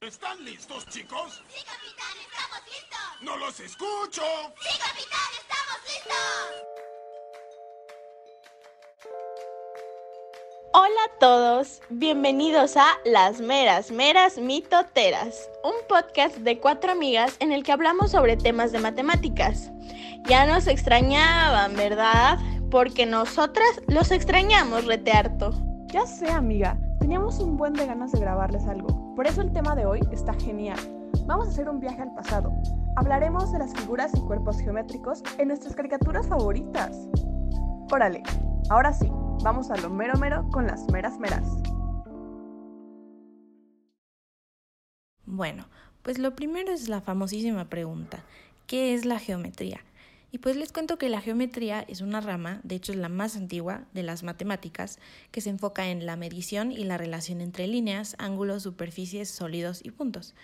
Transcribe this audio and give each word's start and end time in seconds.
¿Están 0.00 0.44
listos, 0.44 0.86
chicos? 0.86 1.42
¡Sí, 1.48 1.64
capitán! 1.64 2.16
¡Estamos 2.22 2.60
listos! 2.66 3.00
¡No 3.20 3.36
los 3.36 3.58
escucho! 3.58 4.22
¡Sí, 4.60 4.78
capitán! 4.78 5.28
¡Estamos 5.42 5.80
listos! 5.88 6.14
Hola 10.72 11.00
a 11.04 11.18
todos, 11.18 11.82
bienvenidos 11.88 12.76
a 12.76 12.86
Las 13.04 13.40
Meras 13.40 13.90
Meras 13.90 14.38
Mitoteras, 14.38 15.50
un 15.64 15.74
podcast 15.88 16.36
de 16.36 16.60
cuatro 16.60 16.92
amigas 16.92 17.34
en 17.40 17.50
el 17.50 17.64
que 17.64 17.72
hablamos 17.72 18.12
sobre 18.12 18.36
temas 18.36 18.70
de 18.70 18.78
matemáticas. 18.78 19.72
Ya 20.28 20.46
nos 20.46 20.68
extrañaban, 20.68 21.74
¿verdad? 21.74 22.38
Porque 22.70 23.04
nosotras 23.04 23.68
los 23.88 24.12
extrañamos 24.12 24.84
rete 24.84 25.10
harto. 25.10 25.50
Ya 25.88 26.06
sé, 26.06 26.30
amiga, 26.30 26.78
teníamos 27.00 27.40
un 27.40 27.56
buen 27.56 27.72
de 27.72 27.86
ganas 27.86 28.12
de 28.12 28.20
grabarles 28.20 28.64
algo. 28.68 28.97
Por 29.18 29.26
eso 29.26 29.42
el 29.42 29.52
tema 29.52 29.74
de 29.74 29.84
hoy 29.84 29.98
está 30.12 30.32
genial. 30.34 30.78
Vamos 31.26 31.48
a 31.48 31.50
hacer 31.50 31.68
un 31.68 31.80
viaje 31.80 32.00
al 32.00 32.14
pasado. 32.14 32.52
Hablaremos 32.94 33.50
de 33.50 33.58
las 33.58 33.74
figuras 33.74 34.12
y 34.14 34.20
cuerpos 34.20 34.60
geométricos 34.60 35.24
en 35.38 35.48
nuestras 35.48 35.74
caricaturas 35.74 36.28
favoritas. 36.28 36.96
Órale, 37.90 38.22
ahora 38.70 38.92
sí, 38.92 39.10
vamos 39.42 39.72
a 39.72 39.76
lo 39.78 39.90
mero 39.90 40.16
mero 40.18 40.48
con 40.52 40.68
las 40.68 40.88
meras 40.92 41.18
meras. 41.18 41.48
Bueno, 45.26 45.66
pues 46.02 46.20
lo 46.20 46.36
primero 46.36 46.70
es 46.70 46.88
la 46.88 47.00
famosísima 47.00 47.64
pregunta, 47.64 48.20
¿qué 48.68 48.94
es 48.94 49.04
la 49.04 49.18
geometría? 49.18 49.80
Y 50.30 50.38
pues 50.38 50.56
les 50.56 50.72
cuento 50.72 50.98
que 50.98 51.08
la 51.08 51.22
geometría 51.22 51.80
es 51.88 52.02
una 52.02 52.20
rama, 52.20 52.60
de 52.62 52.74
hecho 52.74 52.92
es 52.92 52.98
la 52.98 53.08
más 53.08 53.34
antigua 53.34 53.86
de 53.94 54.02
las 54.02 54.22
matemáticas, 54.22 54.98
que 55.30 55.40
se 55.40 55.48
enfoca 55.48 55.88
en 55.88 56.04
la 56.04 56.16
medición 56.16 56.70
y 56.70 56.84
la 56.84 56.98
relación 56.98 57.40
entre 57.40 57.66
líneas, 57.66 58.14
ángulos, 58.18 58.64
superficies, 58.64 59.30
sólidos 59.30 59.80
y 59.82 59.90
puntos. 59.90 60.34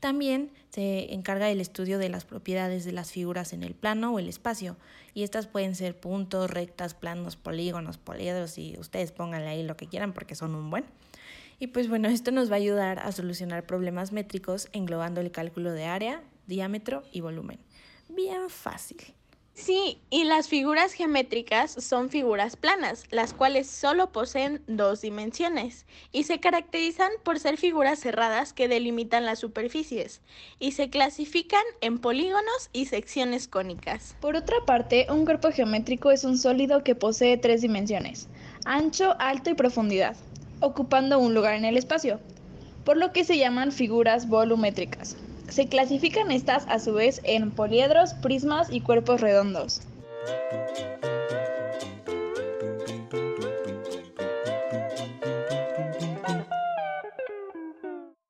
También 0.00 0.50
se 0.70 1.12
encarga 1.12 1.46
del 1.46 1.60
estudio 1.60 1.98
de 1.98 2.08
las 2.08 2.24
propiedades 2.24 2.84
de 2.84 2.92
las 2.92 3.10
figuras 3.10 3.52
en 3.52 3.62
el 3.62 3.74
plano 3.74 4.14
o 4.14 4.18
el 4.18 4.28
espacio, 4.28 4.78
y 5.12 5.24
estas 5.24 5.46
pueden 5.46 5.74
ser 5.74 5.98
puntos, 5.98 6.50
rectas, 6.50 6.94
planos, 6.94 7.36
polígonos, 7.36 7.98
poliedros, 7.98 8.56
y 8.56 8.78
ustedes 8.78 9.12
pónganle 9.12 9.48
ahí 9.48 9.62
lo 9.62 9.76
que 9.76 9.88
quieran 9.88 10.14
porque 10.14 10.34
son 10.34 10.54
un 10.54 10.70
buen. 10.70 10.84
Y 11.58 11.68
pues 11.68 11.88
bueno, 11.88 12.08
esto 12.08 12.30
nos 12.30 12.50
va 12.50 12.54
a 12.54 12.58
ayudar 12.58 12.98
a 12.98 13.12
solucionar 13.12 13.66
problemas 13.66 14.10
métricos 14.10 14.68
englobando 14.72 15.20
el 15.20 15.30
cálculo 15.30 15.72
de 15.72 15.84
área, 15.84 16.22
diámetro 16.46 17.02
y 17.12 17.20
volumen. 17.20 17.58
Bien 18.08 18.48
fácil. 18.48 19.14
Sí, 19.54 20.02
y 20.10 20.24
las 20.24 20.48
figuras 20.48 20.94
geométricas 20.94 21.70
son 21.70 22.10
figuras 22.10 22.56
planas, 22.56 23.04
las 23.12 23.32
cuales 23.32 23.68
solo 23.70 24.10
poseen 24.10 24.60
dos 24.66 25.00
dimensiones 25.00 25.86
y 26.10 26.24
se 26.24 26.40
caracterizan 26.40 27.10
por 27.22 27.38
ser 27.38 27.56
figuras 27.56 28.00
cerradas 28.00 28.52
que 28.52 28.66
delimitan 28.66 29.24
las 29.24 29.38
superficies 29.38 30.22
y 30.58 30.72
se 30.72 30.90
clasifican 30.90 31.62
en 31.80 32.00
polígonos 32.00 32.68
y 32.72 32.86
secciones 32.86 33.46
cónicas. 33.46 34.16
Por 34.20 34.34
otra 34.34 34.56
parte, 34.66 35.06
un 35.08 35.24
cuerpo 35.24 35.52
geométrico 35.52 36.10
es 36.10 36.24
un 36.24 36.36
sólido 36.36 36.82
que 36.82 36.96
posee 36.96 37.36
tres 37.36 37.62
dimensiones, 37.62 38.28
ancho, 38.64 39.14
alto 39.20 39.50
y 39.50 39.54
profundidad, 39.54 40.16
ocupando 40.58 41.20
un 41.20 41.32
lugar 41.32 41.54
en 41.54 41.64
el 41.64 41.76
espacio, 41.76 42.18
por 42.82 42.96
lo 42.96 43.12
que 43.12 43.22
se 43.22 43.38
llaman 43.38 43.70
figuras 43.70 44.28
volumétricas. 44.28 45.16
Se 45.48 45.68
clasifican 45.68 46.30
estas 46.32 46.66
a 46.68 46.78
su 46.78 46.94
vez 46.94 47.20
en 47.22 47.50
poliedros, 47.52 48.14
prismas 48.14 48.72
y 48.72 48.80
cuerpos 48.80 49.20
redondos. 49.20 49.82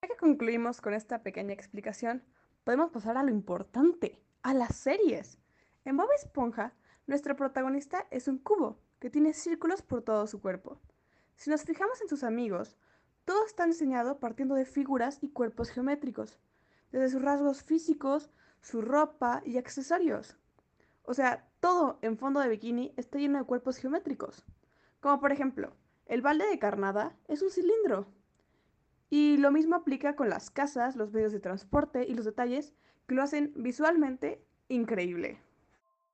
Ya 0.00 0.08
que 0.08 0.16
concluimos 0.18 0.80
con 0.80 0.94
esta 0.94 1.22
pequeña 1.22 1.52
explicación, 1.52 2.24
podemos 2.64 2.90
pasar 2.90 3.16
a 3.16 3.22
lo 3.22 3.30
importante, 3.30 4.18
a 4.42 4.52
las 4.52 4.74
series. 4.74 5.38
En 5.84 5.96
Bob 5.96 6.08
Esponja, 6.16 6.72
nuestro 7.06 7.36
protagonista 7.36 8.06
es 8.10 8.26
un 8.26 8.38
cubo 8.38 8.78
que 8.98 9.10
tiene 9.10 9.32
círculos 9.32 9.82
por 9.82 10.02
todo 10.02 10.26
su 10.26 10.40
cuerpo. 10.40 10.80
Si 11.36 11.50
nos 11.50 11.62
fijamos 11.62 12.00
en 12.00 12.08
sus 12.08 12.24
amigos, 12.24 12.76
todo 13.24 13.44
está 13.46 13.66
diseñado 13.66 14.18
partiendo 14.18 14.56
de 14.56 14.64
figuras 14.64 15.18
y 15.22 15.28
cuerpos 15.28 15.70
geométricos 15.70 16.40
desde 16.92 17.10
sus 17.10 17.22
rasgos 17.22 17.62
físicos, 17.62 18.30
su 18.60 18.80
ropa 18.80 19.42
y 19.44 19.58
accesorios. 19.58 20.36
O 21.04 21.14
sea, 21.14 21.48
todo 21.60 21.98
en 22.02 22.16
fondo 22.16 22.40
de 22.40 22.48
bikini 22.48 22.92
está 22.96 23.18
lleno 23.18 23.38
de 23.38 23.44
cuerpos 23.44 23.78
geométricos. 23.78 24.44
Como 25.00 25.18
por 25.20 25.32
ejemplo, 25.32 25.72
el 26.06 26.22
balde 26.22 26.46
de 26.46 26.58
carnada 26.58 27.16
es 27.26 27.42
un 27.42 27.50
cilindro. 27.50 28.06
Y 29.10 29.36
lo 29.38 29.50
mismo 29.50 29.76
aplica 29.76 30.14
con 30.14 30.30
las 30.30 30.50
casas, 30.50 30.96
los 30.96 31.12
medios 31.12 31.32
de 31.32 31.40
transporte 31.40 32.06
y 32.08 32.14
los 32.14 32.24
detalles 32.24 32.72
que 33.06 33.14
lo 33.14 33.22
hacen 33.22 33.52
visualmente 33.56 34.44
increíble. 34.68 35.40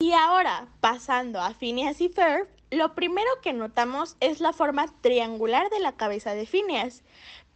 Y 0.00 0.12
ahora, 0.12 0.68
pasando 0.80 1.40
a 1.40 1.54
Phineas 1.54 2.00
y 2.00 2.08
Ferb, 2.08 2.48
lo 2.70 2.94
primero 2.94 3.28
que 3.42 3.52
notamos 3.52 4.16
es 4.20 4.40
la 4.40 4.52
forma 4.52 4.86
triangular 5.00 5.70
de 5.70 5.80
la 5.80 5.96
cabeza 5.96 6.34
de 6.34 6.46
Phineas, 6.46 7.02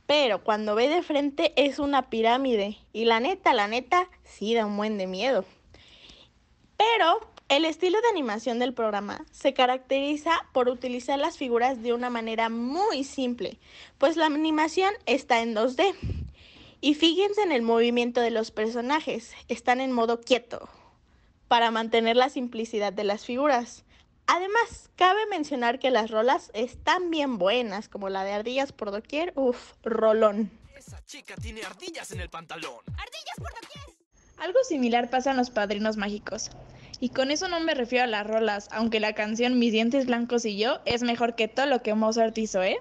pero 0.07 0.43
cuando 0.43 0.75
ve 0.75 0.89
de 0.89 1.03
frente 1.03 1.53
es 1.57 1.79
una 1.79 2.11
pirámide. 2.11 2.79
Y 2.93 3.05
la 3.05 3.21
neta, 3.21 3.55
la 3.55 3.69
neta, 3.69 4.09
sí 4.25 4.55
da 4.55 4.67
un 4.67 4.77
buen 4.77 4.99
de 4.99 5.07
miedo. 5.07 5.45
Pero 6.77 7.21
el 7.49 7.65
estilo 7.67 8.01
de 8.01 8.09
animación 8.09 8.59
del 8.59 8.73
programa 8.73 9.27
se 9.31 9.53
caracteriza 9.53 10.31
por 10.53 10.69
utilizar 10.69 11.19
las 11.19 11.37
figuras 11.37 11.83
de 11.83 11.93
una 11.93 12.09
manera 12.09 12.49
muy 12.49 13.05
simple, 13.05 13.59
pues 13.99 14.17
la 14.17 14.27
animación 14.27 14.93
está 15.05 15.41
en 15.43 15.55
2D. 15.55 15.95
Y 16.81 16.95
fíjense 16.95 17.43
en 17.43 17.53
el 17.53 17.63
movimiento 17.63 18.21
de 18.21 18.31
los 18.31 18.51
personajes, 18.51 19.35
están 19.49 19.81
en 19.81 19.93
modo 19.93 20.21
quieto, 20.21 20.69
para 21.47 21.71
mantener 21.71 22.17
la 22.17 22.31
simplicidad 22.31 22.93
de 22.93 23.05
las 23.05 23.27
figuras. 23.27 23.85
Además, 24.27 24.91
cabe 24.97 25.27
mencionar 25.27 25.79
que 25.79 25.91
las 25.91 26.11
rolas 26.11 26.51
están 26.55 27.11
bien 27.11 27.39
buenas, 27.39 27.89
como 27.89 28.09
la 28.09 28.25
de 28.25 28.33
Ardillas 28.33 28.73
por 28.73 28.91
doquier, 28.91 29.33
uff, 29.37 29.73
rolón. 29.83 30.51
Esa 30.77 31.05
chica 31.05 31.35
tiene 31.37 31.63
ardillas 31.63 32.11
en 32.13 32.21
el 32.21 32.31
pantalón. 32.31 32.81
¡Ardillas 32.87 33.37
por 33.37 33.53
doquier! 33.53 33.97
Algo 34.39 34.59
similar 34.65 35.11
pasa 35.11 35.31
en 35.31 35.37
Los 35.37 35.51
Padrinos 35.51 35.97
Mágicos. 35.97 36.51
Y 36.99 37.11
con 37.11 37.31
eso 37.31 37.49
no 37.49 37.61
me 37.61 37.75
refiero 37.75 38.05
a 38.05 38.09
las 38.09 38.27
rolas, 38.27 38.69
aunque 38.71 39.01
la 39.01 39.13
canción 39.13 39.59
Mis 39.59 39.73
dientes 39.73 40.07
blancos 40.07 40.45
y 40.45 40.57
yo 40.57 40.81
es 40.85 41.03
mejor 41.03 41.35
que 41.35 41.49
todo 41.49 41.67
lo 41.67 41.83
que 41.83 41.95
Mozart 41.95 42.37
hizo, 42.39 42.63
¿eh? 42.63 42.79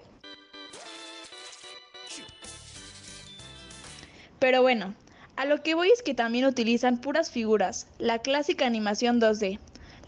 Pero 4.40 4.62
bueno, 4.62 4.96
a 5.35 5.46
lo 5.46 5.62
que 5.62 5.75
voy 5.75 5.91
es 5.91 6.01
que 6.01 6.16
también 6.16 6.46
utilizan 6.46 7.00
puras 7.00 7.31
figuras, 7.31 7.88
la 8.00 8.19
clásica 8.19 8.66
animación 8.66 9.19
2D, 9.22 9.59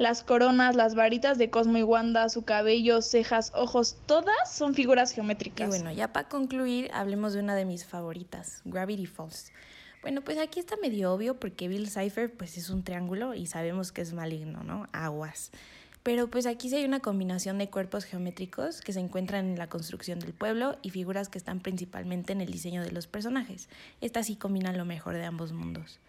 las 0.03 0.21
coronas, 0.21 0.75
las 0.75 0.95
varitas 0.95 1.37
de 1.37 1.49
Cosmo 1.49 1.77
y 1.77 1.83
Wanda, 1.83 2.27
su 2.27 2.43
cabello, 2.43 3.01
cejas, 3.01 3.53
ojos, 3.55 3.95
todas 4.05 4.53
son 4.53 4.75
figuras 4.75 5.13
geométricas. 5.13 5.65
Y 5.65 5.69
bueno, 5.69 5.93
ya 5.93 6.11
para 6.11 6.27
concluir, 6.27 6.91
hablemos 6.93 7.33
de 7.33 7.39
una 7.39 7.55
de 7.55 7.63
mis 7.63 7.85
favoritas, 7.85 8.61
Gravity 8.65 9.05
Falls. 9.05 9.53
Bueno, 10.01 10.21
pues 10.21 10.37
aquí 10.37 10.59
está 10.59 10.75
medio 10.75 11.13
obvio 11.13 11.39
porque 11.39 11.69
Bill 11.69 11.89
Cipher 11.89 12.33
pues 12.33 12.57
es 12.57 12.69
un 12.69 12.83
triángulo 12.83 13.33
y 13.33 13.45
sabemos 13.45 13.93
que 13.93 14.01
es 14.01 14.11
maligno, 14.13 14.61
¿no? 14.63 14.89
Aguas. 14.91 15.51
Pero 16.03 16.29
pues 16.29 16.47
aquí 16.47 16.67
sí 16.67 16.75
hay 16.75 16.83
una 16.83 16.99
combinación 16.99 17.57
de 17.57 17.69
cuerpos 17.69 18.03
geométricos 18.03 18.81
que 18.81 18.91
se 18.91 18.99
encuentran 18.99 19.45
en 19.45 19.57
la 19.57 19.67
construcción 19.69 20.19
del 20.19 20.33
pueblo 20.33 20.77
y 20.81 20.89
figuras 20.89 21.29
que 21.29 21.37
están 21.37 21.61
principalmente 21.61 22.33
en 22.33 22.41
el 22.41 22.51
diseño 22.51 22.83
de 22.83 22.91
los 22.91 23.07
personajes. 23.07 23.69
Estas 24.01 24.25
sí 24.25 24.35
combinan 24.35 24.77
lo 24.77 24.83
mejor 24.83 25.15
de 25.15 25.23
ambos 25.23 25.53
mundos. 25.53 26.01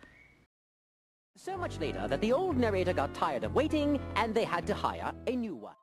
So 1.37 1.59
much 1.59 1.81
later 1.81 2.06
that 2.06 2.21
the 2.21 2.33
old 2.33 2.56
narrator 2.56 2.93
got 2.93 3.12
tired 3.12 3.43
of 3.43 3.56
waiting 3.56 3.99
and 4.15 4.33
they 4.33 4.45
had 4.45 4.65
to 4.69 4.75
hire 4.75 5.12
a 5.27 5.34
new 5.34 5.56
one. 5.56 5.75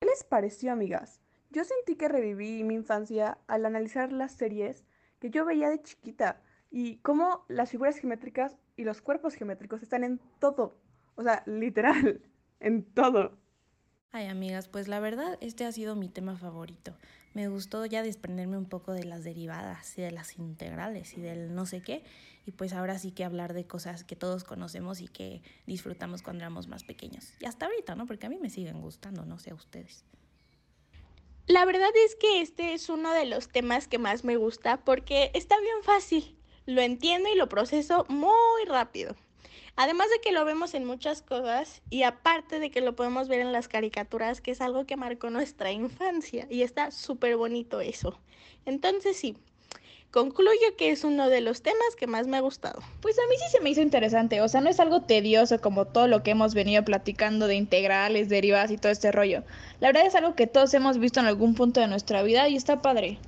¿Qué 0.00 0.06
les 0.06 0.22
pareció, 0.22 0.70
amigas? 0.70 1.20
Yo 1.50 1.64
sentí 1.64 1.96
que 1.96 2.08
reviví 2.08 2.62
mi 2.62 2.74
infancia 2.74 3.38
al 3.48 3.66
analizar 3.66 4.12
las 4.12 4.30
series 4.30 4.84
que 5.18 5.30
yo 5.30 5.44
veía 5.44 5.68
de 5.68 5.82
chiquita 5.82 6.40
y 6.70 6.98
cómo 6.98 7.44
las 7.48 7.72
figuras 7.72 7.98
geométricas 7.98 8.56
y 8.76 8.84
los 8.84 9.02
cuerpos 9.02 9.34
geométricos 9.34 9.82
están 9.82 10.04
en 10.04 10.20
todo. 10.38 10.78
O 11.16 11.24
sea, 11.24 11.42
literal, 11.44 12.22
en 12.60 12.84
todo. 12.94 13.36
Ay, 14.12 14.26
amigas, 14.26 14.66
pues 14.66 14.88
la 14.88 14.98
verdad, 14.98 15.38
este 15.40 15.64
ha 15.64 15.70
sido 15.70 15.94
mi 15.94 16.08
tema 16.08 16.36
favorito. 16.36 16.92
Me 17.32 17.46
gustó 17.46 17.86
ya 17.86 18.02
desprenderme 18.02 18.58
un 18.58 18.64
poco 18.64 18.92
de 18.92 19.04
las 19.04 19.22
derivadas 19.22 19.96
y 19.96 20.02
de 20.02 20.10
las 20.10 20.36
integrales 20.36 21.16
y 21.16 21.20
del 21.20 21.54
no 21.54 21.64
sé 21.64 21.80
qué. 21.80 22.02
Y 22.44 22.50
pues 22.50 22.72
ahora 22.72 22.98
sí 22.98 23.12
que 23.12 23.24
hablar 23.24 23.54
de 23.54 23.68
cosas 23.68 24.02
que 24.02 24.16
todos 24.16 24.42
conocemos 24.42 25.00
y 25.00 25.06
que 25.06 25.42
disfrutamos 25.66 26.22
cuando 26.22 26.42
éramos 26.42 26.66
más 26.66 26.82
pequeños. 26.82 27.34
Y 27.38 27.46
hasta 27.46 27.66
ahorita, 27.66 27.94
¿no? 27.94 28.06
Porque 28.06 28.26
a 28.26 28.30
mí 28.30 28.38
me 28.40 28.50
siguen 28.50 28.80
gustando, 28.80 29.24
no 29.24 29.38
sé 29.38 29.52
a 29.52 29.54
ustedes. 29.54 30.04
La 31.46 31.64
verdad 31.64 31.90
es 32.04 32.16
que 32.16 32.40
este 32.40 32.74
es 32.74 32.88
uno 32.88 33.12
de 33.12 33.26
los 33.26 33.48
temas 33.48 33.86
que 33.86 33.98
más 33.98 34.24
me 34.24 34.36
gusta 34.36 34.84
porque 34.84 35.30
está 35.34 35.58
bien 35.60 35.84
fácil. 35.84 36.36
Lo 36.66 36.80
entiendo 36.80 37.28
y 37.32 37.36
lo 37.36 37.48
proceso 37.48 38.06
muy 38.08 38.64
rápido. 38.66 39.14
Además 39.76 40.08
de 40.10 40.20
que 40.20 40.32
lo 40.32 40.44
vemos 40.44 40.74
en 40.74 40.84
muchas 40.84 41.22
cosas 41.22 41.82
y 41.90 42.02
aparte 42.02 42.58
de 42.58 42.70
que 42.70 42.80
lo 42.80 42.96
podemos 42.96 43.28
ver 43.28 43.40
en 43.40 43.52
las 43.52 43.68
caricaturas, 43.68 44.40
que 44.40 44.50
es 44.50 44.60
algo 44.60 44.84
que 44.86 44.96
marcó 44.96 45.30
nuestra 45.30 45.72
infancia 45.72 46.46
y 46.50 46.62
está 46.62 46.90
súper 46.90 47.36
bonito 47.36 47.80
eso. 47.80 48.18
Entonces 48.66 49.16
sí, 49.16 49.36
Concluyo 50.10 50.74
que 50.76 50.90
es 50.90 51.04
uno 51.04 51.28
de 51.28 51.40
los 51.40 51.62
temas 51.62 51.94
que 51.96 52.08
más 52.08 52.26
me 52.26 52.36
ha 52.36 52.40
gustado. 52.40 52.82
Pues 53.00 53.16
a 53.16 53.22
mí 53.30 53.36
sí 53.38 53.44
se 53.48 53.60
me 53.60 53.70
hizo 53.70 53.80
interesante, 53.80 54.40
o 54.40 54.48
sea, 54.48 54.60
no 54.60 54.68
es 54.68 54.80
algo 54.80 55.02
tedioso 55.02 55.60
como 55.60 55.84
todo 55.84 56.08
lo 56.08 56.24
que 56.24 56.32
hemos 56.32 56.52
venido 56.52 56.84
platicando 56.84 57.46
de 57.46 57.54
integrales, 57.54 58.28
derivadas 58.28 58.72
y 58.72 58.76
todo 58.76 58.90
este 58.90 59.12
rollo. 59.12 59.44
La 59.78 59.86
verdad 59.86 60.06
es 60.06 60.16
algo 60.16 60.34
que 60.34 60.48
todos 60.48 60.74
hemos 60.74 60.98
visto 60.98 61.20
en 61.20 61.26
algún 61.26 61.54
punto 61.54 61.78
de 61.78 61.86
nuestra 61.86 62.24
vida 62.24 62.48
y 62.48 62.56
está 62.56 62.82
padre. 62.82 63.18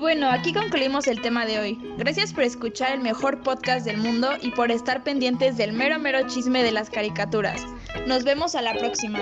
Bueno, 0.00 0.30
aquí 0.30 0.52
concluimos 0.52 1.06
el 1.06 1.20
tema 1.20 1.44
de 1.46 1.58
hoy. 1.58 1.78
Gracias 1.98 2.32
por 2.32 2.44
escuchar 2.44 2.92
el 2.92 3.00
mejor 3.00 3.42
podcast 3.42 3.84
del 3.84 3.98
mundo 3.98 4.30
y 4.40 4.50
por 4.50 4.70
estar 4.70 5.04
pendientes 5.04 5.56
del 5.56 5.72
mero 5.72 5.98
mero 5.98 6.26
chisme 6.26 6.62
de 6.62 6.72
las 6.72 6.90
caricaturas. 6.90 7.62
Nos 8.06 8.24
vemos 8.24 8.54
a 8.54 8.62
la 8.62 8.72
próxima. 8.72 9.20